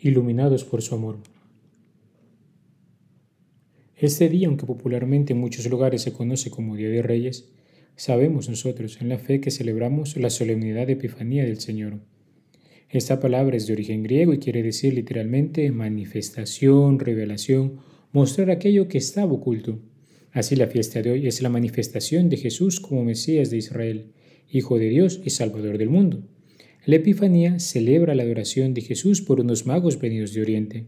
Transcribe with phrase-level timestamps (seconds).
[0.00, 1.16] Iluminados por su amor.
[3.96, 7.50] Este día, aunque popularmente en muchos lugares se conoce como Día de Reyes,
[7.98, 11.98] sabemos nosotros en la fe que celebramos la solemnidad de Epifanía del Señor.
[12.88, 17.80] Esta palabra es de origen griego y quiere decir literalmente manifestación, revelación,
[18.12, 19.80] mostrar aquello que estaba oculto.
[20.30, 24.12] Así la fiesta de hoy es la manifestación de Jesús como Mesías de Israel,
[24.48, 26.22] Hijo de Dios y Salvador del mundo.
[26.86, 30.84] La Epifanía celebra la adoración de Jesús por unos magos venidos de Oriente.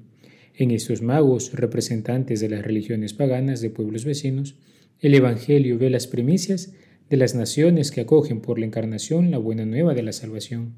[0.55, 4.55] En estos magos, representantes de las religiones paganas de pueblos vecinos,
[5.00, 6.72] el Evangelio ve las primicias
[7.10, 10.74] de las naciones que acogen por la encarnación la buena nueva de la salvación.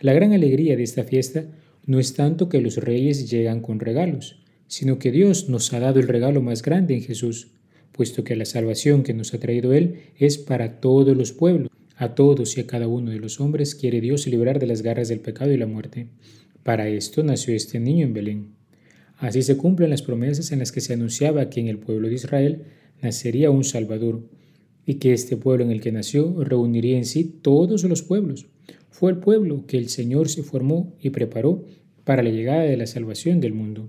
[0.00, 1.44] La gran alegría de esta fiesta
[1.84, 6.00] no es tanto que los reyes llegan con regalos, sino que Dios nos ha dado
[6.00, 7.48] el regalo más grande en Jesús,
[7.92, 11.68] puesto que la salvación que nos ha traído Él es para todos los pueblos.
[11.96, 15.08] A todos y a cada uno de los hombres quiere Dios librar de las garras
[15.08, 16.06] del pecado y la muerte.
[16.62, 18.54] Para esto nació este niño en Belén.
[19.18, 22.14] Así se cumplen las promesas en las que se anunciaba que en el pueblo de
[22.14, 22.62] Israel
[23.02, 24.22] nacería un Salvador,
[24.90, 28.48] y que este pueblo en el que nació reuniría en sí todos los pueblos.
[28.90, 31.64] Fue el pueblo que el Señor se formó y preparó
[32.02, 33.88] para la llegada de la salvación del mundo.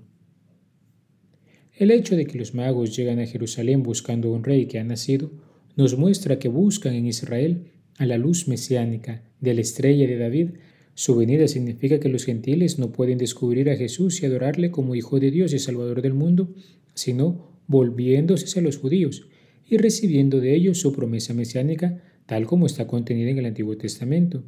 [1.74, 5.32] El hecho de que los magos llegan a Jerusalén buscando un rey que ha nacido
[5.76, 10.50] nos muestra que buscan en Israel a la luz mesiánica de la estrella de David
[10.94, 15.20] su venida significa que los gentiles no pueden descubrir a Jesús y adorarle como Hijo
[15.20, 16.54] de Dios y Salvador del mundo,
[16.94, 19.26] sino volviéndose a los judíos
[19.72, 24.44] y recibiendo de ellos su promesa mesiánica tal como está contenida en el Antiguo Testamento.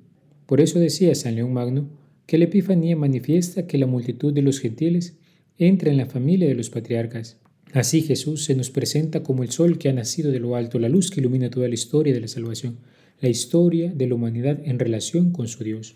[0.45, 1.89] Por eso decía San León Magno
[2.25, 5.15] que la Epifanía manifiesta que la multitud de los gentiles
[5.57, 7.37] entra en la familia de los patriarcas.
[7.71, 10.89] Así Jesús se nos presenta como el sol que ha nacido de lo alto, la
[10.89, 12.79] luz que ilumina toda la historia de la salvación,
[13.21, 15.95] la historia de la humanidad en relación con su Dios.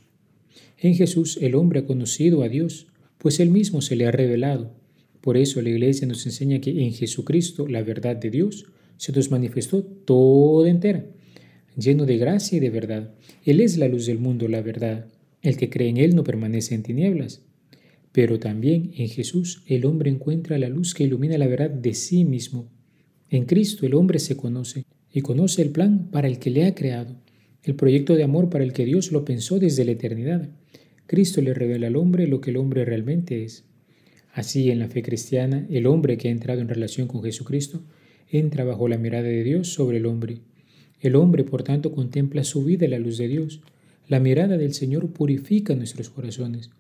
[0.78, 4.72] En Jesús el hombre ha conocido a Dios, pues él mismo se le ha revelado.
[5.20, 9.32] Por eso la Iglesia nos enseña que en Jesucristo la verdad de Dios se nos
[9.32, 11.06] manifestó toda entera,
[11.78, 13.14] lleno de gracia y de verdad.
[13.44, 15.08] Él es la luz del mundo, la verdad.
[15.42, 17.42] El que cree en Él no permanece en tinieblas.
[18.12, 22.26] Pero también en Jesús el hombre encuentra la luz que ilumina la verdad de sí
[22.26, 22.68] mismo.
[23.30, 26.74] En Cristo el hombre se conoce y conoce el plan para el que le ha
[26.74, 27.16] creado
[27.68, 30.50] el proyecto de amor para el que Dios lo pensó desde la eternidad.
[31.06, 33.66] Cristo le revela al hombre lo que el hombre realmente es.
[34.32, 37.84] Así, en la fe cristiana, el hombre que ha entrado en relación con Jesucristo
[38.30, 40.40] entra bajo la mirada de Dios sobre el hombre.
[41.00, 43.62] El hombre, por tanto, contempla su vida en la luz de Dios.
[44.08, 46.72] La mirada del Señor purifica nuestros corazones.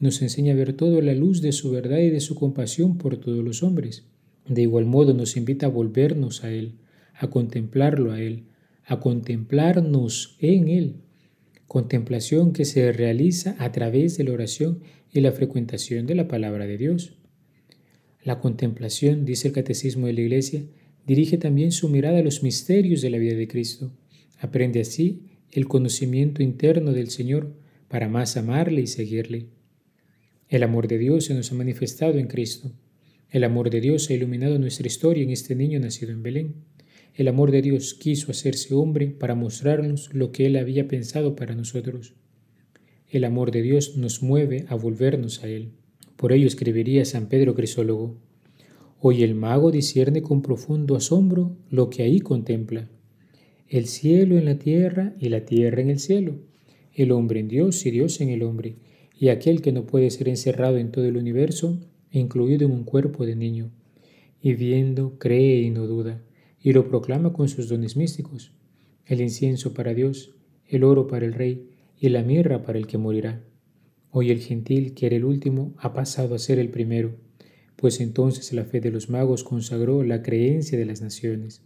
[0.00, 3.16] Nos enseña a ver todo la luz de su verdad y de su compasión por
[3.16, 4.04] todos los hombres.
[4.46, 6.72] De igual modo nos invita a volvernos a Él,
[7.14, 8.44] a contemplarlo a Él,
[8.84, 10.96] a contemplarnos en Él,
[11.66, 14.80] contemplación que se realiza a través de la oración
[15.12, 17.14] y la frecuentación de la palabra de Dios.
[18.22, 20.64] La contemplación, dice el Catecismo de la Iglesia,
[21.06, 23.92] dirige también su mirada a los misterios de la vida de Cristo.
[24.38, 27.54] Aprende así el conocimiento interno del Señor
[27.88, 29.46] para más amarle y seguirle.
[30.48, 32.72] El amor de Dios se nos ha manifestado en Cristo.
[33.30, 36.54] El amor de Dios ha iluminado nuestra historia en este niño nacido en Belén.
[37.14, 41.54] El amor de Dios quiso hacerse hombre para mostrarnos lo que Él había pensado para
[41.54, 42.14] nosotros.
[43.08, 45.70] El amor de Dios nos mueve a volvernos a Él.
[46.16, 48.16] Por ello escribiría San Pedro Crisólogo,
[49.06, 52.88] Hoy el mago discierne con profundo asombro lo que ahí contempla.
[53.68, 56.36] El cielo en la tierra y la tierra en el cielo.
[56.94, 58.76] El hombre en Dios y Dios en el hombre.
[59.14, 61.78] Y aquel que no puede ser encerrado en todo el universo,
[62.12, 63.70] incluido en un cuerpo de niño.
[64.40, 66.22] Y viendo, cree y no duda
[66.64, 68.52] y lo proclama con sus dones místicos,
[69.04, 70.34] el incienso para Dios,
[70.66, 71.68] el oro para el rey
[72.00, 73.44] y la mirra para el que morirá.
[74.10, 77.16] Hoy el gentil, que era el último, ha pasado a ser el primero,
[77.76, 81.62] pues entonces la fe de los magos consagró la creencia de las naciones.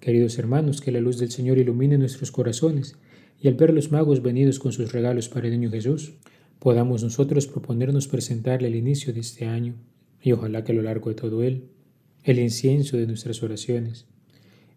[0.00, 2.96] Queridos hermanos, que la luz del Señor ilumine nuestros corazones
[3.40, 6.14] y al ver los magos venidos con sus regalos para el niño Jesús,
[6.58, 9.74] podamos nosotros proponernos presentarle el inicio de este año
[10.20, 11.68] y ojalá que a lo largo de todo él
[12.24, 14.06] el incienso de nuestras oraciones,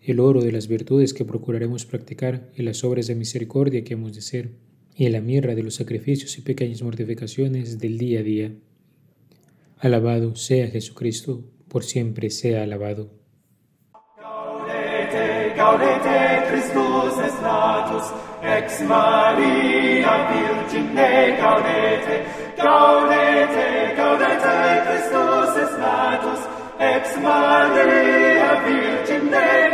[0.01, 4.15] el oro de las virtudes que procuraremos practicar y las obras de misericordia que hemos
[4.15, 4.51] de ser,
[4.95, 8.55] y la mirra de los sacrificios y pequeñas mortificaciones del día a día.
[9.79, 13.11] Alabado sea Jesucristo, por siempre sea alabado.
[14.17, 18.03] Gaudete, gaudete Christus es natus,
[18.41, 22.25] ex Maria Virgine gaudete.
[22.57, 24.55] Gaudete, gaudete
[24.87, 26.39] Christus es natus,
[26.79, 29.64] ex Maria Virgine